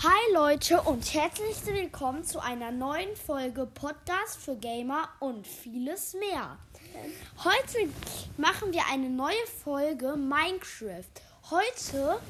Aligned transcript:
Hi 0.00 0.32
Leute 0.32 0.80
und 0.82 1.12
herzlich 1.12 1.56
willkommen 1.66 2.22
zu 2.22 2.38
einer 2.40 2.70
neuen 2.70 3.16
Folge 3.16 3.66
Podcast 3.66 4.36
für 4.38 4.54
Gamer 4.54 5.08
und 5.18 5.44
vieles 5.44 6.14
mehr. 6.14 6.56
Heute 7.42 7.88
machen 8.36 8.72
wir 8.72 8.82
eine 8.92 9.10
neue 9.10 9.34
Folge 9.64 10.14
Minecraft. 10.16 11.02
Heute 11.50 12.20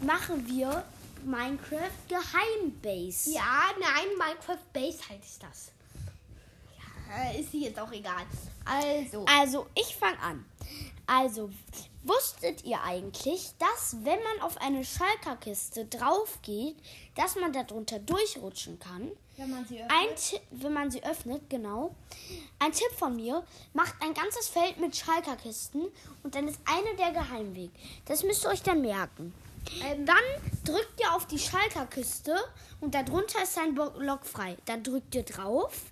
machen 0.00 0.44
wir 0.48 0.82
Minecraft 1.24 1.92
Geheimbase. 2.08 3.30
Ja, 3.34 3.70
nein, 3.78 4.08
Minecraft 4.18 4.72
Base 4.72 4.98
heißt 5.08 5.44
das. 5.44 5.70
Ja, 6.76 7.38
ist 7.38 7.54
jetzt 7.54 7.78
auch 7.78 7.92
egal. 7.92 8.24
Also, 8.64 9.24
Also, 9.28 9.66
ich 9.76 9.94
fange 9.94 10.18
an. 10.18 10.44
Also, 11.06 11.50
wusstet 12.04 12.64
ihr 12.64 12.82
eigentlich, 12.82 13.50
dass 13.58 13.96
wenn 14.02 14.22
man 14.22 14.40
auf 14.42 14.56
eine 14.58 14.84
Schalkerkiste 14.84 15.84
drauf 15.86 16.38
geht, 16.42 16.76
dass 17.16 17.36
man 17.36 17.52
darunter 17.52 17.98
durchrutschen 17.98 18.78
kann? 18.78 19.10
wenn 19.36 19.50
man 19.50 19.64
sie 19.66 19.80
Ein 19.82 20.14
Tipp, 20.16 20.42
wenn 20.50 20.72
man 20.72 20.90
sie 20.90 21.02
öffnet, 21.02 21.48
genau. 21.48 21.94
Ein 22.58 22.72
Tipp 22.72 22.92
von 22.96 23.16
mir, 23.16 23.44
macht 23.72 23.94
ein 24.00 24.14
ganzes 24.14 24.48
Feld 24.48 24.78
mit 24.78 24.94
Schalkerkisten 24.96 25.88
und 26.22 26.34
dann 26.34 26.48
ist 26.48 26.60
eine 26.64 26.94
der 26.96 27.12
Geheimweg. 27.12 27.70
Das 28.04 28.22
müsst 28.22 28.44
ihr 28.44 28.50
euch 28.50 28.62
dann 28.62 28.82
merken. 28.82 29.34
Ähm, 29.80 30.04
Dann 30.04 30.16
drückt 30.64 31.00
ihr 31.00 31.14
auf 31.14 31.26
die 31.26 31.38
Schalkerkiste 31.38 32.36
und 32.80 32.94
darunter 32.94 33.42
ist 33.42 33.56
ein 33.58 33.74
Block 33.74 34.26
frei. 34.26 34.56
Dann 34.64 34.82
drückt 34.82 35.14
ihr 35.14 35.22
drauf 35.22 35.91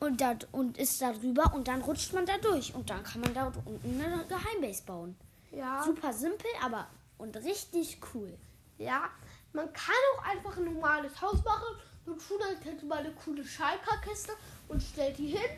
und, 0.00 0.20
da, 0.20 0.36
und 0.52 0.78
ist 0.78 1.00
da 1.02 1.12
drüber 1.12 1.52
und 1.54 1.68
dann 1.68 1.82
rutscht 1.82 2.12
man 2.12 2.24
da 2.26 2.38
durch 2.38 2.74
und 2.74 2.88
dann 2.90 3.02
kann 3.02 3.20
man 3.20 3.34
da 3.34 3.52
unten 3.64 4.00
eine 4.00 4.24
Geheimbase 4.24 4.82
bauen. 4.84 5.16
ja, 5.50 5.82
Super 5.82 6.12
simpel, 6.12 6.46
aber 6.62 6.86
und 7.18 7.36
richtig 7.36 7.98
cool. 8.14 8.32
ja, 8.78 9.10
man 9.52 9.72
kann 9.72 9.94
auch 10.16 10.24
einfach 10.24 10.56
ein 10.56 10.64
normales 10.66 11.20
Haus 11.20 11.42
machen 11.44 11.76
und 12.06 12.18
tun 12.26 12.38
als 12.48 12.64
hätte 12.64 12.86
man 12.86 12.98
eine 12.98 13.12
coole 13.12 13.44
Schalkerkiste 13.44 14.32
und 14.68 14.82
stellt 14.82 15.18
die 15.18 15.28
hin, 15.28 15.50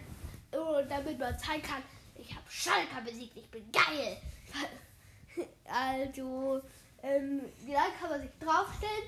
äh, 0.53 0.87
damit 0.89 1.19
man 1.19 1.39
zeigen 1.39 1.63
kann, 1.63 1.83
ich 2.15 2.31
habe 2.31 2.45
Schalker 2.49 3.03
besiegt, 3.05 3.37
ich 3.37 3.51
bin 3.51 3.65
geil. 3.73 4.17
Also, 5.73 6.61
ähm, 7.03 7.41
dann 7.67 8.01
kann 8.01 8.11
man 8.11 8.21
sich 8.21 8.31
draufstellen, 8.41 9.05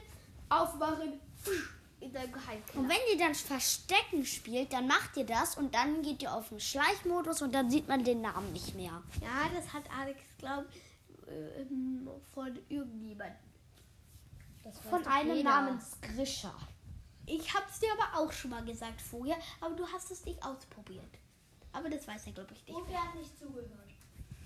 aufmachen, 0.49 1.21
in 2.03 2.13
seinem 2.13 2.33
Geheimkeller. 2.33 2.81
Und 2.83 2.89
wenn 2.89 2.99
ihr 3.11 3.19
dann 3.19 3.35
Verstecken 3.35 4.25
spielt, 4.27 4.73
dann 4.73 4.87
macht 4.87 5.17
ihr 5.17 5.25
das 5.25 5.57
und 5.57 5.75
dann 5.75 6.03
geht 6.03 6.23
ihr 6.23 6.35
auf 6.35 6.49
den 6.49 6.61
Schleichmodus 6.61 7.43
und 7.43 7.55
dann 7.55 7.71
sieht 7.71 7.89
man 7.89 8.05
den 8.05 8.21
Namen 8.21 8.53
nicht 8.53 8.75
mehr. 8.75 9.03
Ja, 9.21 9.49
das 9.55 9.73
hat 9.73 9.85
Alex, 9.99 10.21
glaube 10.39 10.67
ich, 10.71 11.29
ähm, 11.29 12.09
von 12.35 12.59
irgendjemandem. 12.69 13.37
Von 14.89 15.05
einem 15.07 15.43
namens 15.43 15.97
Grisha. 16.01 16.55
Ich 17.27 17.53
hab's 17.55 17.81
dir 17.81 17.89
aber 17.99 18.21
auch 18.21 18.33
schon 18.33 18.51
mal 18.51 18.65
gesagt 18.65 19.01
vorher, 19.01 19.37
aber 19.61 19.75
du 19.75 19.87
hast 19.87 20.11
es 20.11 20.25
nicht 20.25 20.43
ausprobiert. 20.43 21.19
Aber 21.73 21.89
das 21.89 22.07
weiß 22.07 22.27
er, 22.27 22.33
glaube 22.33 22.53
ich, 22.55 22.67
nicht. 22.67 22.79
wer 22.89 23.03
hat 23.03 23.15
nicht 23.15 23.39
zugehört? 23.39 23.71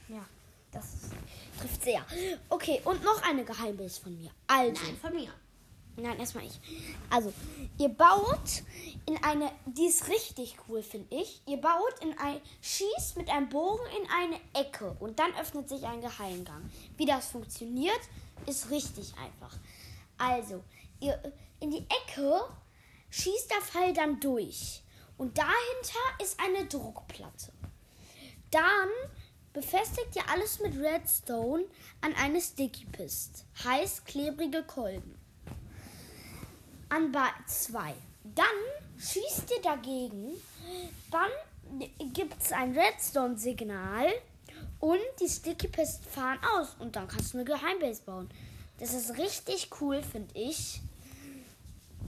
Ja, 0.09 0.25
das 0.71 0.95
ist, 0.95 1.13
trifft 1.59 1.83
sehr. 1.83 2.05
Okay, 2.49 2.81
und 2.85 3.03
noch 3.03 3.23
eine 3.23 3.45
Geheimbase 3.45 4.01
von 4.01 4.17
mir. 4.17 4.31
Also, 4.47 4.83
Nein, 4.85 4.97
von 4.97 5.15
mir. 5.15 5.33
Nein, 5.97 6.19
erstmal 6.19 6.45
ich. 6.45 6.61
Also, 7.11 7.33
ihr 7.79 7.89
baut 7.89 8.63
in 9.07 9.23
eine, 9.23 9.51
die 9.67 9.87
ist 9.87 10.09
richtig 10.09 10.57
cool, 10.69 10.83
finde 10.83 11.17
ich. 11.17 11.41
Ihr 11.47 11.59
baut 11.59 11.95
in 12.03 12.17
ein, 12.19 12.41
schießt 12.61 13.17
mit 13.17 13.31
einem 13.31 13.49
Bogen 13.49 13.85
in 14.01 14.09
eine 14.11 14.41
Ecke 14.55 14.97
und 15.01 15.19
dann 15.19 15.35
öffnet 15.41 15.69
sich 15.69 15.85
ein 15.85 16.01
Geheimgang. 16.01 16.71
Wie 16.97 17.07
das 17.07 17.29
funktioniert, 17.29 18.01
ist 18.47 18.71
richtig 18.71 19.15
einfach. 19.19 19.57
Also, 20.19 20.63
ihr 21.01 21.21
in 21.61 21.71
die 21.71 21.87
Ecke 21.89 22.41
schießt 23.11 23.51
der 23.51 23.61
Pfeil 23.63 23.93
dann 23.93 24.21
durch. 24.21 24.83
Und 25.19 25.39
dahinter 25.39 26.23
ist 26.23 26.39
eine 26.41 26.67
Druckplatte. 26.67 27.53
Dann 28.51 28.89
befestigt 29.53 30.15
ihr 30.15 30.29
alles 30.31 30.61
mit 30.61 30.77
Redstone 30.77 31.65
an 32.03 32.15
eine 32.15 32.41
Sticky 32.41 32.85
Pist. 32.87 33.47
Heiß 33.65 34.05
klebrige 34.05 34.63
Kolben. 34.63 35.16
An 36.97 37.15
zwei. 37.47 37.93
Dann 38.25 38.47
schießt 38.99 39.51
ihr 39.55 39.61
dagegen. 39.61 40.31
Dann 41.11 41.29
gibt 42.15 42.41
es 42.43 42.53
ein 42.53 42.73
Redstone-Signal. 42.73 44.07
Und 44.81 45.01
die 45.21 45.29
Sticky 45.29 45.69
Pist 45.69 46.07
fahren 46.07 46.39
aus. 46.57 46.75
Und 46.79 46.97
dann 46.97 47.07
kannst 47.07 47.35
du 47.35 47.39
eine 47.39 47.45
Geheimbase 47.45 48.01
bauen. 48.03 48.31
Das 48.79 48.95
ist 48.95 49.19
richtig 49.19 49.69
cool, 49.79 50.03
finde 50.03 50.39
ich. 50.39 50.81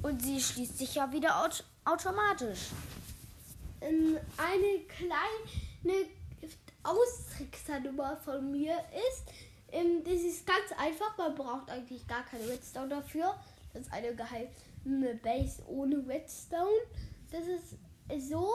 Und 0.03 0.23
sie 0.23 0.41
schließt 0.41 0.79
sich 0.79 0.95
ja 0.95 1.13
wieder 1.13 1.45
aut 1.45 1.65
automatisch. 1.85 2.69
Ähm, 3.83 4.17
eine 4.39 4.79
kleine 4.87 6.09
Austricksernummer 6.83 8.17
von 8.25 8.51
mir 8.51 8.73
ist, 9.11 9.25
ähm, 9.71 10.03
das 10.03 10.23
ist 10.23 10.47
ganz 10.47 10.73
einfach, 10.79 11.19
man 11.19 11.35
braucht 11.35 11.69
eigentlich 11.69 12.07
gar 12.07 12.25
keine 12.25 12.49
Redstone 12.49 12.89
dafür. 12.89 13.35
Das 13.75 13.83
ist 13.83 13.93
eine 13.93 14.15
geheime 14.89 15.15
Base 15.17 15.63
ohne 15.67 16.07
Redstone. 16.07 16.81
Das 17.31 17.47
ist 17.47 17.77
so, 18.31 18.51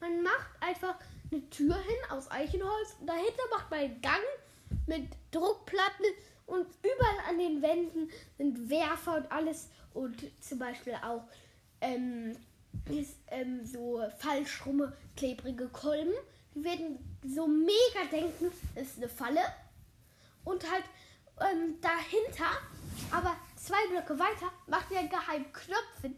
man 0.00 0.22
macht 0.22 0.50
einfach 0.60 0.96
eine 1.30 1.48
Tür 1.50 1.74
hin 1.74 2.10
aus 2.10 2.30
Eichenholz 2.30 2.96
und 3.00 3.08
dahinter 3.08 3.42
macht 3.50 3.70
man 3.70 3.80
einen 3.80 4.00
Gang 4.00 4.22
mit 4.86 5.08
Druckplatten 5.32 6.06
und 6.46 6.66
überall 6.78 7.28
an 7.28 7.38
den 7.38 7.62
Wänden 7.62 8.08
sind 8.38 8.70
Werfer 8.70 9.16
und 9.16 9.32
alles 9.32 9.68
und 9.94 10.14
zum 10.40 10.58
Beispiel 10.58 10.94
auch 11.02 11.24
ähm, 11.80 12.36
ist, 12.88 13.18
ähm, 13.28 13.64
so 13.64 14.00
falsch 14.18 14.64
rumme, 14.64 14.96
klebrige 15.16 15.68
Kolben. 15.68 16.12
Die 16.54 16.62
werden 16.62 16.98
so 17.26 17.48
mega 17.48 18.08
denken, 18.10 18.52
das 18.74 18.86
ist 18.86 18.98
eine 18.98 19.08
Falle. 19.08 19.40
Und 20.44 20.70
halt 20.70 20.84
ähm, 21.40 21.74
dahinter, 21.80 22.50
aber 23.10 23.36
zwei 23.66 23.86
Blöcke 23.88 24.18
weiter, 24.18 24.52
macht 24.66 24.90
ihr 24.90 25.00
einen 25.00 25.08
geheimen 25.08 25.52
Knopf 25.52 26.00
hin. 26.02 26.16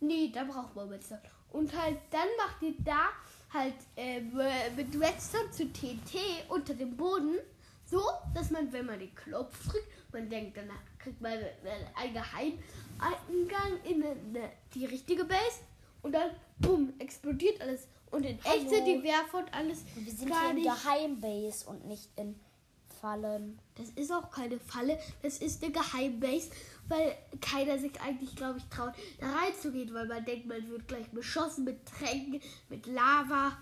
Nee, 0.00 0.30
da 0.32 0.44
braucht 0.44 0.74
man 0.74 0.88
Redstone. 0.88 1.22
Und 1.50 1.74
halt 1.76 1.98
dann 2.10 2.28
macht 2.36 2.60
ihr 2.62 2.74
da 2.84 3.08
halt 3.52 3.74
äh, 3.96 4.20
mit 4.20 5.00
Redstone 5.00 5.50
zu 5.50 5.72
TNT 5.72 6.18
unter 6.48 6.74
dem 6.74 6.96
Boden. 6.96 7.36
So, 7.84 8.02
dass 8.34 8.50
man, 8.50 8.70
wenn 8.72 8.84
man 8.84 8.98
den 8.98 9.14
Knopf 9.14 9.66
drückt, 9.66 10.12
man 10.12 10.28
denkt, 10.28 10.56
danach 10.56 10.82
kriegt 10.98 11.20
man 11.20 11.32
einen 11.32 12.12
Geheimeingang 12.12 13.82
in 13.84 14.04
eine, 14.04 14.50
die 14.74 14.84
richtige 14.84 15.24
Base. 15.24 15.60
Und 16.02 16.12
dann, 16.12 16.30
bumm, 16.58 16.92
explodiert 16.98 17.60
alles. 17.62 17.88
Und 18.10 18.24
in 18.24 18.38
echt 18.38 18.46
Hallo. 18.46 18.68
sind 18.68 18.84
die 18.86 19.02
Werfer 19.02 19.38
und 19.38 19.54
alles 19.54 19.84
Und 19.96 20.06
wir 20.06 20.12
sind 20.12 20.30
gar 20.30 20.52
hier 20.52 20.58
in. 20.58 20.64
Geheimbase 20.64 21.66
und 21.68 21.86
nicht 21.86 22.10
in 22.16 22.38
Fallen. 23.00 23.58
Das 23.76 23.90
ist 23.90 24.12
auch 24.12 24.30
keine 24.30 24.58
Falle, 24.58 24.98
das 25.22 25.38
ist 25.38 25.62
eine 25.62 25.72
Geheimbase, 25.72 26.50
weil 26.88 27.16
keiner 27.40 27.78
sich 27.78 28.00
eigentlich, 28.00 28.34
glaube 28.34 28.58
ich, 28.58 28.64
traut, 28.66 28.92
da 29.20 29.30
reinzugehen, 29.30 29.92
weil 29.94 30.06
man 30.06 30.24
denkt, 30.24 30.46
man 30.46 30.68
wird 30.68 30.88
gleich 30.88 31.08
beschossen 31.10 31.64
mit 31.64 31.86
Tränken, 31.86 32.40
mit 32.68 32.86
Lava, 32.86 33.56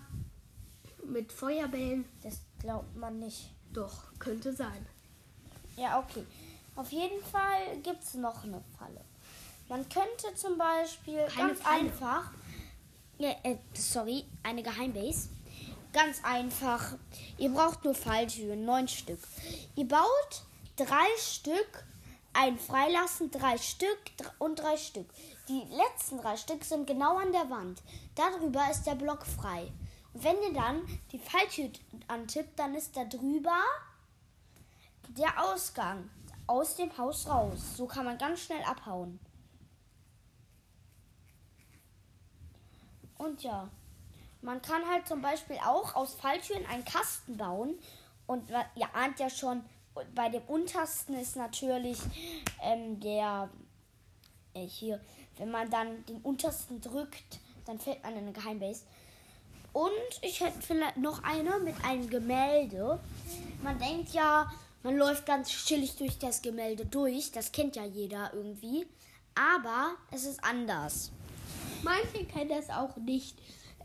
mit 1.05 1.31
Feuerbällen. 1.31 2.05
Das 2.23 2.39
glaubt 2.59 2.95
man 2.95 3.19
nicht. 3.19 3.49
Doch, 3.73 4.03
könnte 4.19 4.53
sein. 4.53 4.85
Ja, 5.75 5.99
okay. 5.99 6.25
Auf 6.75 6.91
jeden 6.91 7.23
Fall 7.23 7.77
gibt 7.83 8.03
es 8.03 8.13
noch 8.15 8.43
eine 8.43 8.63
Falle. 8.77 9.01
Man 9.69 9.87
könnte 9.89 10.33
zum 10.35 10.57
Beispiel 10.57 11.25
Keine 11.25 11.49
ganz 11.49 11.61
Falle. 11.61 11.79
einfach. 11.81 12.31
Ja, 13.17 13.35
äh, 13.43 13.57
sorry, 13.73 14.25
eine 14.43 14.63
Geheimbase. 14.63 15.29
Ganz 15.91 16.23
einfach. 16.23 16.93
Ihr 17.37 17.49
braucht 17.49 17.83
nur 17.83 17.95
Falltüren, 17.95 18.63
neun 18.65 18.87
Stück. 18.87 19.19
Ihr 19.75 19.87
baut 19.87 20.43
drei 20.75 21.07
Stück, 21.19 21.83
ein 22.37 22.59
freilassen, 22.59 23.31
drei 23.31 23.57
Stück 23.57 23.97
und 24.37 24.57
drei 24.57 24.77
Stück. 24.77 25.07
Die 25.47 25.63
letzten 25.71 26.19
drei 26.19 26.37
Stück 26.37 26.63
sind 26.63 26.85
genau 26.85 27.17
an 27.17 27.31
der 27.31 27.49
Wand. 27.49 27.81
Darüber 28.13 28.69
ist 28.69 28.83
der 28.83 28.93
Block 28.93 29.25
frei. 29.25 29.71
Und 30.13 30.23
wenn 30.23 30.39
ihr 30.43 30.53
dann 30.53 30.81
die 31.11 31.17
Falltür 31.17 31.71
antippt, 32.07 32.59
dann 32.59 32.75
ist 32.75 32.95
da 32.95 33.05
drüber 33.05 33.57
der 35.09 35.43
Ausgang 35.43 36.09
aus 36.45 36.75
dem 36.75 36.95
Haus 36.97 37.27
raus. 37.27 37.75
So 37.75 37.87
kann 37.87 38.05
man 38.05 38.19
ganz 38.19 38.41
schnell 38.41 38.63
abhauen. 38.63 39.19
Und 43.17 43.41
ja, 43.41 43.67
man 44.41 44.61
kann 44.61 44.87
halt 44.87 45.07
zum 45.07 45.23
Beispiel 45.23 45.57
auch 45.65 45.95
aus 45.95 46.13
Falltüren 46.13 46.67
einen 46.67 46.85
Kasten 46.85 47.35
bauen. 47.35 47.79
Und 48.27 48.51
ihr 48.75 48.95
ahnt 48.95 49.19
ja 49.19 49.29
schon, 49.29 49.63
bei 50.15 50.29
dem 50.29 50.43
untersten 50.43 51.15
ist 51.15 51.35
natürlich 51.35 51.99
ähm, 52.63 52.99
der 52.99 53.49
äh, 54.53 54.65
hier, 54.65 54.99
wenn 55.37 55.51
man 55.51 55.69
dann 55.69 56.05
den 56.05 56.17
untersten 56.21 56.81
drückt, 56.81 57.39
dann 57.65 57.79
fällt 57.79 58.01
man 58.03 58.13
in 58.13 58.19
eine 58.19 58.31
Geheimbase. 58.31 58.83
Und 59.73 59.91
ich 60.21 60.39
hätte 60.39 60.61
vielleicht 60.61 60.97
noch 60.97 61.23
eine 61.23 61.59
mit 61.59 61.75
einem 61.83 62.09
Gemälde. 62.09 62.99
Man 63.61 63.77
denkt 63.77 64.11
ja, 64.13 64.51
man 64.83 64.97
läuft 64.97 65.25
ganz 65.25 65.49
chillig 65.49 65.95
durch 65.97 66.17
das 66.17 66.41
Gemälde 66.41 66.85
durch. 66.85 67.31
Das 67.31 67.51
kennt 67.51 67.75
ja 67.75 67.85
jeder 67.85 68.31
irgendwie. 68.33 68.87
aber 69.35 69.95
es 70.11 70.25
ist 70.25 70.43
anders. 70.43 71.11
Manche 71.83 72.25
kennen 72.25 72.49
das 72.49 72.69
auch 72.69 72.95
nicht. 72.97 73.37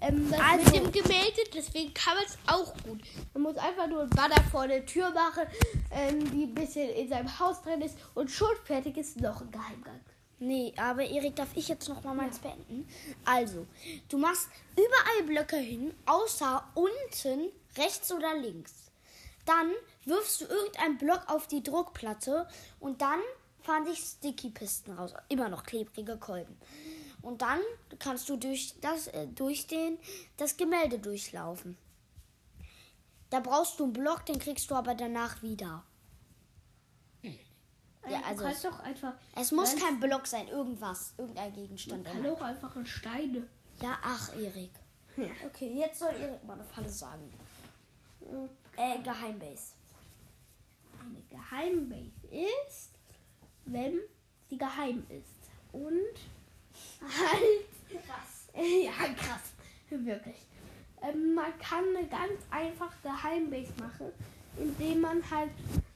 Ähm, 0.02 0.28
das 0.30 0.40
Also- 0.40 0.64
mit 0.64 0.74
dem 0.74 0.92
Gemälde, 0.92 1.42
deswegen 1.54 1.94
kann 1.94 2.16
man 2.16 2.24
es 2.24 2.36
auch 2.46 2.74
gut. 2.82 3.00
Man 3.34 3.42
muss 3.44 3.56
einfach 3.56 3.86
nur 3.86 4.02
ein 4.02 4.10
Banner 4.10 4.42
vor 4.50 4.66
der 4.66 4.84
Tür 4.84 5.10
machen, 5.10 5.44
ähm, 5.92 6.18
die 6.32 6.44
ein 6.44 6.54
bisschen 6.54 6.88
in 6.90 7.08
seinem 7.08 7.38
Haus 7.38 7.62
drin 7.62 7.80
ist 7.82 7.96
und 8.14 8.30
schon 8.30 8.54
fertig 8.64 8.96
ist 8.96 9.20
noch 9.20 9.40
ein 9.40 9.50
Geheimgang. 9.50 10.00
Nee, 10.40 10.74
aber 10.76 11.04
Erik, 11.04 11.36
darf 11.36 11.50
ich 11.54 11.68
jetzt 11.68 11.88
noch 11.88 12.02
mal 12.02 12.14
meins 12.14 12.40
beenden? 12.40 12.88
Also, 13.24 13.64
du 14.08 14.18
machst 14.18 14.48
überall 14.72 15.22
Blöcke 15.24 15.56
hin, 15.56 15.94
außer 16.04 16.64
unten, 16.74 17.52
rechts 17.78 18.10
oder 18.12 18.34
links. 18.36 18.72
Dann 19.46 19.70
wirfst 20.04 20.40
du 20.40 20.46
irgendeinen 20.46 20.98
Block 20.98 21.22
auf 21.28 21.46
die 21.46 21.62
Druckplatte 21.62 22.48
und 22.80 23.00
dann 23.02 23.20
fahren 23.62 23.86
sich 23.86 23.98
Sticky-Pisten 24.00 24.94
raus. 24.98 25.14
Immer 25.28 25.48
noch 25.48 25.62
klebrige 25.62 26.16
Kolben. 26.16 26.56
Und 27.22 27.42
dann 27.42 27.60
kannst 27.98 28.28
du 28.28 28.36
durch, 28.36 28.74
das, 28.80 29.06
äh, 29.08 29.26
durch 29.28 29.66
den, 29.68 29.98
das 30.36 30.56
Gemälde 30.56 30.98
durchlaufen. 30.98 31.78
Da 33.30 33.40
brauchst 33.40 33.80
du 33.80 33.84
einen 33.84 33.92
Block, 33.92 34.26
den 34.26 34.38
kriegst 34.38 34.70
du 34.70 34.74
aber 34.74 34.94
danach 34.94 35.42
wieder. 35.42 35.84
Ja, 38.08 38.18
du 38.34 38.44
also 38.44 38.68
doch 38.68 38.80
einfach. 38.80 39.14
Es 39.36 39.52
muss 39.52 39.76
kein 39.76 40.00
Block 40.00 40.26
sein, 40.26 40.48
irgendwas, 40.48 41.14
irgendein 41.16 41.52
Gegenstand. 41.52 42.04
kann 42.04 42.26
auch 42.26 42.40
einfach 42.40 42.74
ein 42.74 42.84
Steine. 42.84 43.46
Ja, 43.80 43.98
ach, 44.02 44.34
Erik. 44.36 44.72
Ja. 45.16 45.28
Okay, 45.46 45.72
jetzt 45.74 46.00
soll 46.00 46.12
Erik 46.14 46.42
mal 46.44 46.54
eine 46.54 46.64
Falle 46.64 46.88
sagen. 46.88 47.32
Äh, 48.76 48.98
Geheimbase. 49.02 49.74
Eine 51.00 51.22
Geheimbase 51.30 52.26
ist, 52.30 52.90
wenn 53.66 54.00
sie 54.48 54.58
geheim 54.58 55.06
ist. 55.08 55.50
Und 55.72 55.92
halt. 57.00 58.04
Krass. 58.04 58.48
Äh, 58.54 58.84
ja, 58.84 58.92
krass. 59.14 59.52
Wirklich. 60.04 60.36
Ähm, 61.02 61.34
man 61.34 61.56
kann 61.58 61.84
eine 61.96 62.06
ganz 62.06 62.40
einfach 62.50 62.92
Geheimbase 63.02 63.72
machen, 63.78 64.12
indem 64.56 65.00
man 65.00 65.22
halt 65.30 65.50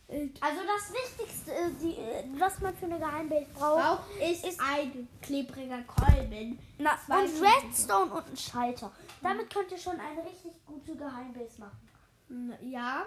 äh, 0.08 0.28
Also 0.40 0.60
das 0.66 0.92
Wichtigste, 0.92 1.52
äh, 1.52 1.70
die, 1.80 1.94
äh, 1.94 2.24
was 2.40 2.60
man 2.60 2.74
für 2.76 2.86
eine 2.86 2.98
Geheimbase 2.98 3.46
braucht, 3.54 3.82
braucht, 4.08 4.20
ist, 4.20 4.44
ist- 4.46 4.60
ein 4.60 5.08
klebriger 5.22 5.82
Kolben. 5.82 6.58
na, 6.78 6.98
und. 7.08 7.42
Redstone 7.42 8.12
und 8.12 8.28
ein 8.28 8.36
Schalter. 8.36 8.90
Damit 9.22 9.48
könnt 9.52 9.70
ihr 9.72 9.78
schon 9.78 9.98
eine 10.00 10.24
richtig 10.24 10.52
gute 10.64 10.96
Geheimbase 10.96 11.60
machen. 11.60 12.52
Ja, 12.62 13.06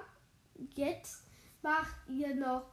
jetzt 0.75 1.23
macht 1.61 1.95
ihr 2.07 2.33
noch 2.35 2.63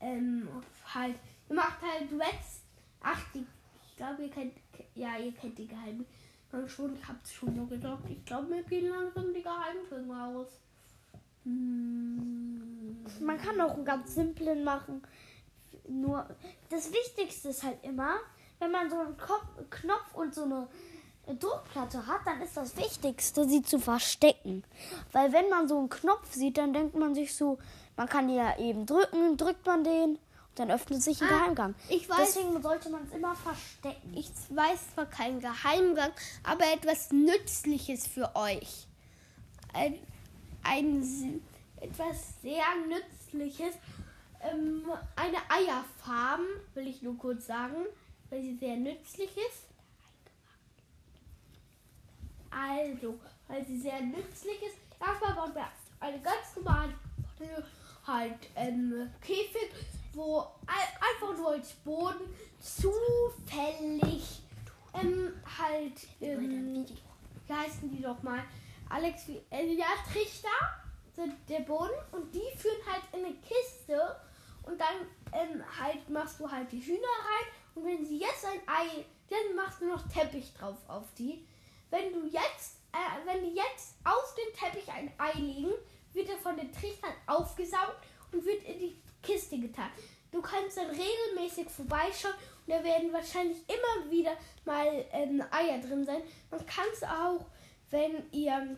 ähm, 0.00 0.48
halt, 0.94 1.16
ihr 1.48 1.54
macht 1.54 1.80
halt 1.82 2.10
Reds. 2.12 2.62
Ach, 3.02 3.20
die, 3.34 3.46
ich 3.86 3.96
glaube, 3.96 4.22
ihr 4.24 4.30
kennt, 4.30 4.54
ja, 4.94 5.16
ihr 5.18 5.32
kennt 5.32 5.58
die 5.58 5.66
Geheimnisse. 5.68 6.08
Ja, 6.52 6.68
schon, 6.68 6.94
ich 6.94 7.08
hab's 7.08 7.32
schon 7.32 7.54
so 7.56 7.64
gesagt. 7.64 8.02
Ich 8.10 8.24
glaube, 8.24 8.48
mir 8.48 8.62
gehen 8.62 8.90
langsam 8.90 9.32
die 9.32 9.42
Geheimnisse 9.42 10.04
raus. 10.08 10.48
Hm. 11.44 13.04
Man 13.20 13.38
kann 13.38 13.60
auch 13.60 13.74
einen 13.74 13.84
ganz 13.84 14.14
simplen 14.14 14.62
machen. 14.62 15.02
Nur 15.88 16.26
das 16.68 16.92
Wichtigste 16.92 17.48
ist 17.48 17.62
halt 17.62 17.82
immer, 17.82 18.16
wenn 18.58 18.70
man 18.70 18.90
so 18.90 18.98
einen 18.98 19.16
Kopf, 19.16 19.46
Knopf 19.70 20.14
und 20.14 20.34
so 20.34 20.44
eine 20.44 20.68
Druckplatte 21.26 22.06
hat, 22.06 22.20
dann 22.24 22.42
ist 22.42 22.56
das 22.56 22.76
Wichtigste, 22.76 23.48
sie 23.48 23.62
zu 23.62 23.78
verstecken. 23.78 24.62
Weil 25.12 25.32
wenn 25.32 25.48
man 25.48 25.68
so 25.68 25.78
einen 25.78 25.88
Knopf 25.88 26.32
sieht, 26.32 26.58
dann 26.58 26.72
denkt 26.72 26.94
man 26.94 27.14
sich 27.14 27.34
so, 27.34 27.58
man 27.96 28.08
kann 28.08 28.28
ja 28.28 28.58
eben 28.58 28.86
drücken, 28.86 29.36
drückt 29.36 29.66
man 29.66 29.84
den, 29.84 30.10
und 30.10 30.18
dann 30.54 30.70
öffnet 30.70 31.02
sich 31.02 31.20
ein 31.22 31.28
Ah, 31.28 31.38
Geheimgang. 31.38 31.74
ich 31.88 32.06
weiß- 32.08 32.16
Deswegen 32.18 32.62
sollte 32.62 32.90
man 32.90 33.04
es 33.06 33.12
immer 33.14 33.34
verstecken. 33.34 34.12
Ich 34.14 34.30
weiß 34.50 34.94
zwar 34.94 35.06
keinen 35.06 35.40
Geheimgang, 35.40 36.12
aber 36.44 36.64
etwas 36.72 37.10
Nützliches 37.10 38.06
für 38.06 38.34
euch. 38.36 38.86
Ein, 39.72 39.98
ein 40.62 41.40
etwas 41.80 42.40
sehr 42.42 42.64
Nützliches. 42.88 43.74
Ähm, 44.42 44.84
eine 45.16 45.38
Eierfarm, 45.48 46.42
will 46.74 46.86
ich 46.88 47.00
nur 47.02 47.16
kurz 47.16 47.46
sagen, 47.46 47.76
weil 48.28 48.42
sie 48.42 48.56
sehr 48.56 48.76
nützlich 48.76 49.30
ist. 49.36 49.68
Also, 52.50 53.18
weil 53.48 53.64
sie 53.66 53.80
sehr 53.80 54.00
nützlich 54.00 54.60
ist. 54.62 54.76
Erstmal 55.00 55.34
bauen 55.34 55.54
wir 55.54 55.68
eine 56.00 56.20
ganz 56.20 56.56
normale 56.56 56.92
halt 58.06 58.38
ähm, 58.56 59.10
Käfig, 59.20 59.70
wo 60.14 60.40
ein- 60.66 60.98
einfach 61.00 61.36
nur 61.36 61.50
als 61.52 61.72
Boden 61.72 62.34
zufällig 62.60 64.42
ähm, 64.94 65.32
halt 65.58 66.06
ähm, 66.20 66.86
wie 67.46 67.52
heißen 67.52 67.90
die 67.90 68.02
doch 68.02 68.22
mal? 68.22 68.42
Alex, 68.88 69.26
wie- 69.28 69.40
äh, 69.50 69.72
ja, 69.74 69.86
Trichter 70.12 70.48
sind 71.14 71.34
der 71.48 71.60
Boden 71.60 71.90
und 72.12 72.32
die 72.34 72.56
führen 72.56 72.80
halt 72.90 73.02
in 73.12 73.24
eine 73.24 73.34
Kiste 73.36 74.16
und 74.64 74.78
dann 74.80 75.06
ähm, 75.32 75.62
halt 75.80 76.08
machst 76.10 76.38
du 76.40 76.50
halt 76.50 76.70
die 76.72 76.80
Hühner 76.80 76.98
rein 76.98 77.46
und 77.74 77.84
wenn 77.86 78.04
sie 78.04 78.18
jetzt 78.18 78.44
ein 78.44 78.60
Ei, 78.66 79.04
dann 79.30 79.56
machst 79.56 79.80
du 79.80 79.86
noch 79.86 80.06
Teppich 80.08 80.52
drauf 80.54 80.76
auf 80.88 81.04
die. 81.18 81.46
Wenn 81.90 82.12
du 82.12 82.26
jetzt, 82.26 82.76
äh, 82.92 83.26
wenn 83.26 83.42
die 83.44 83.54
jetzt 83.56 83.96
auf 84.04 84.34
den 84.34 84.54
Teppich 84.54 84.90
ein 84.92 85.10
Ei 85.18 85.32
legen, 85.38 85.72
wird 86.12 86.28
er 86.28 86.36
von 86.38 86.56
den 86.56 86.70
Trichtern 86.72 87.12
aufgesaugt 87.26 87.96
und 88.30 88.44
wird 88.44 88.62
in 88.64 88.78
die 88.78 89.01
Kiste 89.52 89.58
getan. 89.60 89.90
Du 90.30 90.40
kannst 90.40 90.76
dann 90.78 90.86
regelmäßig 90.86 91.68
vorbeischauen 91.68 92.34
und 92.66 92.74
da 92.74 92.82
werden 92.82 93.12
wahrscheinlich 93.12 93.58
immer 93.68 94.10
wieder 94.10 94.32
mal 94.64 94.86
ähm, 95.12 95.42
Eier 95.50 95.78
drin 95.78 96.04
sein. 96.04 96.22
Man 96.50 96.64
kann 96.66 96.84
es 96.92 97.02
auch, 97.02 97.44
wenn 97.90 98.22
ihr 98.32 98.76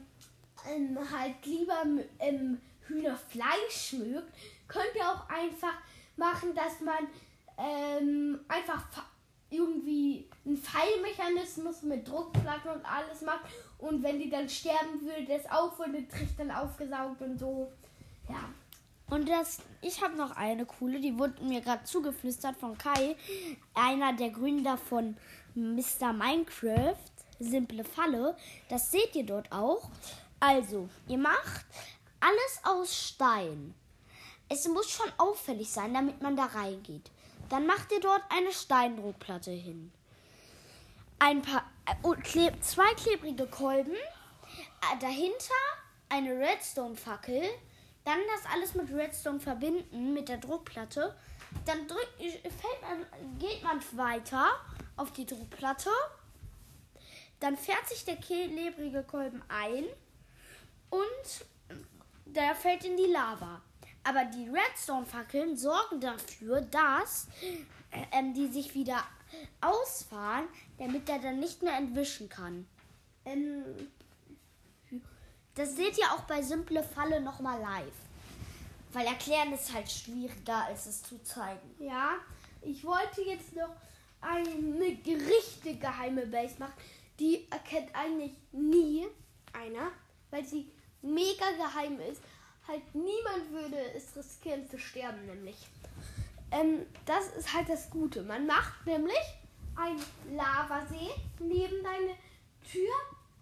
ähm, 0.69 0.99
halt 1.11 1.35
lieber 1.45 1.83
ähm, 2.19 2.61
Hühnerfleisch 2.89 3.93
mögt, 3.95 4.33
könnt 4.67 4.95
ihr 4.97 5.09
auch 5.09 5.29
einfach 5.29 5.75
machen, 6.17 6.55
dass 6.55 6.81
man 6.81 7.07
ähm, 7.57 8.41
einfach 8.49 8.91
fa- 8.91 9.07
irgendwie 9.51 10.29
einen 10.45 10.57
Pfeilmechanismus 10.57 11.83
mit 11.83 12.09
Druckplatten 12.09 12.73
und 12.73 12.85
alles 12.85 13.21
macht. 13.23 13.45
Und 13.79 14.03
wenn 14.03 14.19
die 14.19 14.31
dann 14.31 14.49
sterben, 14.49 15.01
würde 15.03 15.25
das 15.27 15.49
auch 15.51 15.73
von 15.73 15.93
den 15.93 16.09
Trichtern 16.09 16.51
aufgesaugt 16.51 17.21
und 17.23 17.39
so. 17.39 17.71
Ja. 18.29 18.49
Und 19.11 19.29
das, 19.29 19.59
ich 19.83 20.03
habe 20.03 20.17
noch 20.17 20.35
eine 20.37 20.65
coole, 20.65 21.01
die 21.01 21.19
wurde 21.19 21.43
mir 21.43 21.61
gerade 21.61 21.85
zugeflüstert 21.85 22.57
von 22.57 22.77
Kai, 22.79 23.17
einer 23.75 24.15
der 24.15 24.31
Gründer 24.31 24.79
von 24.79 25.17
Mr. 25.55 26.13
Minecraft, 26.13 26.97
simple 27.39 27.85
Falle. 27.85 28.37
Das 28.69 28.91
seht 28.91 29.15
ihr 29.15 29.27
dort 29.27 29.53
auch. 29.53 29.91
Also, 30.41 30.89
ihr 31.07 31.19
macht 31.19 31.67
alles 32.21 32.61
aus 32.63 33.09
Stein. 33.09 33.75
Es 34.49 34.67
muss 34.69 34.91
schon 34.91 35.11
auffällig 35.19 35.71
sein, 35.71 35.95
damit 35.95 36.23
man 36.23 36.37
da 36.37 36.47
reingeht. 36.47 37.11
Dann 37.51 37.67
macht 37.67 37.93
ihr 37.93 38.01
dort 38.01 38.23
eine 38.31 38.53
Steindruckplatte 38.53 39.51
hin. 39.51 39.93
Ein 41.19 41.43
paar 41.43 41.65
äh, 41.87 41.95
und 42.03 42.23
kleb, 42.25 42.63
zwei 42.63 42.93
klebrige 42.95 43.47
Kolben, 43.47 43.95
äh, 43.95 44.99
dahinter 45.01 45.55
eine 46.09 46.39
Redstone-Fackel, 46.39 47.43
dann 48.05 48.19
das 48.35 48.53
alles 48.53 48.75
mit 48.75 48.93
Redstone 48.93 49.41
verbinden 49.41 50.13
mit 50.13 50.29
der 50.29 50.39
Druckplatte. 50.39 51.15
Dann 51.65 51.87
drückt, 51.87 52.17
fällt 52.19 52.83
man, 52.83 53.39
geht 53.39 53.63
man 53.63 53.81
weiter 53.93 54.47
auf 54.97 55.13
die 55.13 55.27
Druckplatte. 55.27 55.91
Dann 57.41 57.57
fährt 57.57 57.89
sich 57.89 58.05
der 58.05 58.17
klebrige 58.17 59.03
Kolben 59.03 59.43
ein 59.49 59.85
und 60.91 61.47
der 62.27 62.55
fällt 62.55 62.85
in 62.85 62.97
die 62.97 63.11
Lava. 63.11 63.61
Aber 64.03 64.25
die 64.27 64.49
Redstone-Fackeln 64.49 65.57
sorgen 65.57 66.01
dafür, 66.01 66.61
dass 66.61 67.29
äh, 67.91 68.33
die 68.35 68.49
sich 68.49 68.75
wieder 68.75 69.03
ausfahren, 69.61 70.45
damit 70.79 71.09
er 71.09 71.19
dann 71.19 71.41
nicht 71.41 71.63
mehr 71.63 71.77
entwischen 71.77 72.29
kann. 72.29 72.67
Ähm, 73.25 73.65
Das 75.55 75.77
seht 75.77 75.99
ihr 75.99 76.07
auch 76.13 76.23
bei 76.23 76.43
Simple 76.43 76.83
Falle 76.83 77.21
nochmal 77.21 77.61
live. 77.61 77.95
Weil 78.93 79.07
erklären 79.07 79.53
ist 79.53 79.73
halt 79.73 79.91
schwieriger, 79.91 80.65
als 80.67 80.87
es 80.87 81.03
zu 81.03 81.23
zeigen. 81.23 81.75
ja, 81.79 82.17
ich 82.63 82.85
wollte 82.85 83.23
jetzt 83.23 83.55
noch 83.55 83.75
eine 84.21 84.99
richtige 85.07 85.77
geheime 85.79 86.27
Base 86.27 86.55
machen. 86.59 86.73
Die 87.19 87.47
erkennt 87.51 87.95
eigentlich 87.95 88.33
nie 88.53 89.07
einer, 89.53 89.91
weil 90.31 90.45
sie 90.45 90.71
mega 91.03 91.51
geheim 91.57 92.01
ist. 92.01 92.23
Halt 92.67 92.83
niemand 92.95 93.51
würde 93.51 93.79
es 93.95 94.17
riskieren 94.17 94.69
zu 94.69 94.79
sterben, 94.79 95.27
nämlich. 95.27 95.69
Ähm, 96.51 96.87
das 97.05 97.29
ist 97.37 97.53
halt 97.53 97.69
das 97.69 97.91
Gute. 97.91 98.23
Man 98.23 98.47
macht 98.47 98.87
nämlich 98.87 99.17
einen 99.77 100.03
Lavasee 100.35 101.11
neben 101.39 101.83
deine 101.83 102.15
Tür. 102.71 102.93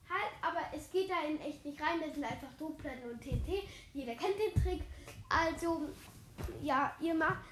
Halt, 0.08 0.32
aber 0.42 0.60
es 0.76 0.90
geht 0.90 1.10
da 1.22 1.44
echt 1.44 1.64
nicht 1.64 1.80
rein. 1.80 2.00
Das 2.00 2.14
sind 2.14 2.24
einfach 2.24 2.52
Druckplatten 2.58 3.10
und 3.10 3.20
TNT. 3.20 3.64
Jeder 3.92 4.14
kennt 4.14 4.36
den 4.38 4.62
Trick. 4.62 4.82
Also, 5.28 5.88
ja, 6.62 6.94
ihr 7.00 7.14
macht 7.14 7.44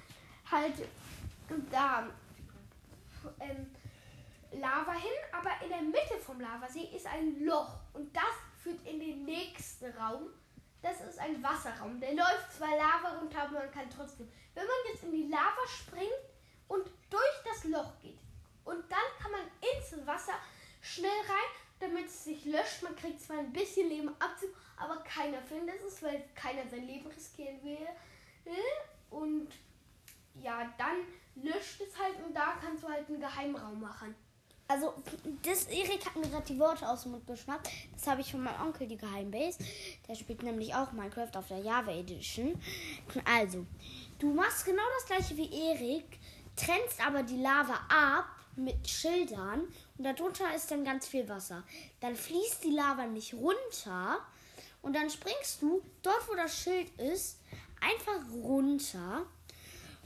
halt 0.50 0.74
da 1.70 2.06
äh, 3.38 3.50
ähm, 3.50 3.66
Lava 4.52 4.92
hin, 4.92 5.10
aber 5.32 5.50
in 5.62 5.68
der 5.68 5.82
Mitte 5.82 6.18
vom 6.20 6.40
Lavasee 6.40 6.88
ist 6.94 7.06
ein 7.06 7.44
Loch 7.44 7.78
und 7.92 8.14
das 8.14 8.24
führt 8.62 8.84
in 8.86 8.98
den 8.98 9.24
nächsten 9.24 9.90
Raum. 9.96 10.30
Das 10.82 11.00
ist 11.02 11.18
ein 11.18 11.42
Wasserraum. 11.42 12.00
Der 12.00 12.14
läuft 12.14 12.52
zwar 12.56 12.70
Lava 12.70 13.18
runter, 13.18 13.42
aber 13.42 13.60
man 13.60 13.70
kann 13.70 13.88
trotzdem. 13.94 14.30
Wenn 14.54 14.64
man 14.64 14.92
jetzt 14.92 15.04
in 15.04 15.12
die 15.12 15.28
Lava 15.28 15.66
springt 15.68 16.10
und 16.68 16.86
durch 17.10 17.42
das 17.44 17.64
Loch 17.64 17.92
geht 18.00 18.18
und 18.64 18.90
dann 18.90 18.98
kann 19.20 19.30
man 19.30 19.40
ins 19.60 20.06
Wasser 20.06 20.34
schnell 20.80 21.10
rein, 21.10 21.59
damit 21.80 22.06
es 22.06 22.24
sich 22.24 22.44
löscht. 22.44 22.82
Man 22.82 22.94
kriegt 22.94 23.20
zwar 23.20 23.38
ein 23.38 23.52
bisschen 23.52 23.88
Leben 23.88 24.10
Abzug, 24.18 24.50
aber 24.76 24.96
keiner 24.98 25.42
findet 25.42 25.82
es, 25.86 26.02
weil 26.02 26.22
keiner 26.34 26.68
sein 26.70 26.86
Leben 26.86 27.06
riskieren 27.08 27.62
will. 27.64 27.88
Und 29.10 29.48
ja, 30.42 30.72
dann 30.78 30.98
löscht 31.34 31.80
es 31.80 31.98
halt 31.98 32.14
und 32.24 32.34
da 32.34 32.54
kannst 32.60 32.84
du 32.84 32.88
halt 32.88 33.08
einen 33.08 33.20
Geheimraum 33.20 33.80
machen. 33.80 34.14
Also, 34.68 34.94
das 35.42 35.64
Erik 35.64 36.06
hat 36.06 36.14
mir 36.14 36.28
gerade 36.28 36.46
die 36.46 36.58
Worte 36.60 36.88
aus 36.88 37.02
dem 37.02 37.10
Mund 37.10 37.26
geschnappt. 37.26 37.68
Das 37.92 38.06
habe 38.06 38.20
ich 38.20 38.30
von 38.30 38.40
meinem 38.40 38.60
Onkel, 38.60 38.86
die 38.86 38.96
Geheimbase. 38.96 39.58
Der 40.06 40.14
spielt 40.14 40.44
nämlich 40.44 40.72
auch 40.72 40.92
Minecraft 40.92 41.32
auf 41.34 41.48
der 41.48 41.58
Java 41.58 41.90
Edition. 41.90 42.54
Also, 43.24 43.66
du 44.20 44.32
machst 44.32 44.64
genau 44.64 44.84
das 44.94 45.06
gleiche 45.06 45.36
wie 45.36 45.70
Erik, 45.70 46.20
trennst 46.54 47.04
aber 47.04 47.24
die 47.24 47.38
Lava 47.38 47.80
ab 47.88 48.39
mit 48.64 48.88
Schildern 48.88 49.62
und 49.98 50.04
darunter 50.04 50.54
ist 50.54 50.70
dann 50.70 50.84
ganz 50.84 51.06
viel 51.06 51.28
Wasser. 51.28 51.64
Dann 52.00 52.14
fließt 52.14 52.64
die 52.64 52.70
Lava 52.70 53.06
nicht 53.06 53.34
runter 53.34 54.20
und 54.82 54.94
dann 54.94 55.10
springst 55.10 55.62
du 55.62 55.82
dort, 56.02 56.28
wo 56.28 56.34
das 56.34 56.56
Schild 56.56 56.88
ist, 56.98 57.38
einfach 57.80 58.20
runter 58.32 59.26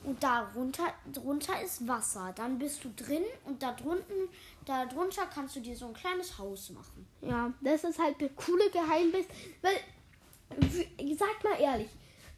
und 0.05 0.23
darunter 0.23 0.93
drunter 1.13 1.61
ist 1.63 1.87
Wasser. 1.89 2.33
Dann 2.37 2.59
bist 2.59 2.85
du 2.85 2.91
drin 2.95 3.25
und 3.45 3.63
da 3.63 3.73
drunten, 3.73 4.29
da 4.67 4.87
drunter 4.87 5.27
kannst 5.33 5.57
du 5.57 5.61
dir 5.61 5.77
so 5.77 5.87
ein 5.87 5.95
kleines 5.95 6.39
Haus 6.39 6.71
machen. 6.71 7.07
Ja, 7.23 7.53
das 7.61 7.85
ist 7.85 7.99
halt 7.99 8.21
der 8.21 8.29
coole 8.31 8.71
Geheimbiss. 8.71 9.27
Weil, 9.63 9.81
sagt 11.17 11.45
mal 11.45 11.59
ehrlich, 11.59 11.89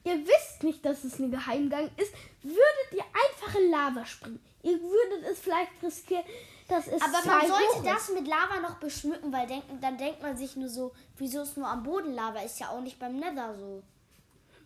ihr 0.05 0.25
wisst 0.27 0.63
nicht, 0.63 0.85
dass 0.85 1.05
es 1.05 1.19
ein 1.19 1.31
Geheimgang 1.31 1.91
ist. 1.97 2.15
Würdet 2.43 2.93
ihr 2.93 3.05
einfach 3.05 3.59
in 3.59 3.71
Lava 3.71 4.07
springen? 4.07 4.41
Ihr 4.67 4.81
würdet 4.83 5.31
es 5.31 5.39
vielleicht 5.39 5.71
riskieren, 5.83 6.25
dass 6.69 6.87
es 6.89 7.01
Aber 7.01 7.25
man 7.25 7.47
sollte 7.47 7.77
ist. 7.79 7.87
das 7.87 8.11
mit 8.11 8.27
Lava 8.27 8.61
noch 8.61 8.77
beschmücken, 8.79 9.33
weil 9.33 9.47
denken, 9.47 9.81
dann 9.81 9.97
denkt 9.97 10.21
man 10.23 10.37
sich 10.37 10.57
nur 10.57 10.69
so, 10.69 10.93
wieso 11.17 11.43
ist 11.43 11.57
nur 11.57 11.69
am 11.69 11.83
Boden 11.85 12.15
Lava? 12.15 12.41
Ist 12.41 12.59
ja 12.59 12.71
auch 12.71 12.81
nicht 12.81 12.99
beim 12.99 13.17
Nether 13.19 13.55
so. 13.59 13.83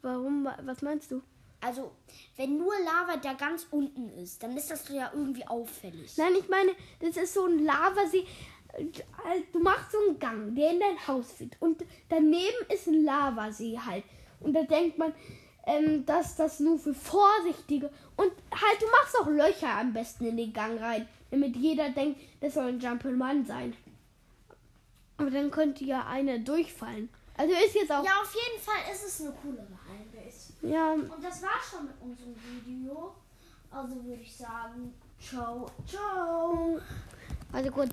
Warum? 0.02 0.48
Was 0.64 0.80
meinst 0.82 1.10
du? 1.10 1.22
Also, 1.60 1.92
wenn 2.36 2.56
nur 2.56 2.72
Lava 2.78 3.18
da 3.18 3.34
ganz 3.34 3.66
unten 3.70 4.08
ist, 4.18 4.42
dann 4.42 4.56
ist 4.56 4.70
das 4.70 4.88
ja 4.88 5.10
irgendwie 5.12 5.46
auffällig. 5.46 6.16
Nein, 6.16 6.32
ich 6.38 6.48
meine, 6.48 6.72
das 7.00 7.18
ist 7.18 7.34
so 7.34 7.44
ein 7.44 7.58
Lavasee. 7.64 8.26
Äh, 8.72 8.84
Du 9.52 9.58
machst 9.58 9.92
so 9.92 9.98
einen 10.08 10.18
Gang, 10.18 10.54
der 10.54 10.70
in 10.70 10.80
dein 10.80 11.06
Haus 11.06 11.32
führt. 11.32 11.56
Und 11.60 11.84
daneben 12.08 12.56
ist 12.72 12.86
ein 12.86 13.04
Lavasee 13.04 13.78
halt. 13.78 14.04
Und 14.40 14.54
da 14.54 14.62
denkt 14.62 14.96
man, 14.96 15.12
ähm, 15.66 16.04
dass 16.06 16.36
das 16.36 16.60
nur 16.60 16.78
für 16.78 16.94
Vorsichtige. 16.94 17.90
Und 18.16 18.32
halt, 18.50 18.80
du 18.80 18.86
machst 18.86 19.18
auch 19.20 19.26
Löcher 19.26 19.78
am 19.78 19.92
besten 19.92 20.26
in 20.26 20.36
den 20.36 20.52
Gang 20.52 20.80
rein. 20.80 21.08
Damit 21.30 21.56
jeder 21.56 21.90
denkt, 21.90 22.20
das 22.40 22.54
soll 22.54 22.68
ein 22.68 22.80
Jump'n'Run 22.80 23.46
sein. 23.46 23.76
Aber 25.16 25.30
dann 25.30 25.50
könnte 25.50 25.84
ja 25.84 26.06
einer 26.06 26.38
durchfallen. 26.38 27.08
Also 27.36 27.54
ist 27.54 27.74
jetzt 27.74 27.92
auch. 27.92 28.04
Ja, 28.04 28.20
auf 28.20 28.34
jeden 28.34 28.62
Fall 28.62 28.92
ist 28.92 29.04
es 29.06 29.20
eine 29.20 29.32
coole 29.32 29.56
Geheimbase. 29.56 30.52
Ja, 30.62 30.92
Und 30.92 31.24
das 31.24 31.42
war 31.42 31.60
schon 31.62 31.86
mit 31.86 31.94
unserem 32.00 32.34
Video. 32.64 33.14
Also 33.70 34.04
würde 34.04 34.22
ich 34.22 34.36
sagen, 34.36 34.92
ciao, 35.20 35.70
ciao. 35.86 36.78
also 37.52 37.70
gut. 37.70 37.90